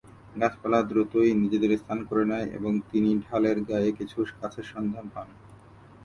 [0.35, 5.27] গাছপালা দ্রুতই নিজেদের স্থান করে নেয় এবং তিনি ঢালের গায়ে কিছু গাছের সন্ধান পান।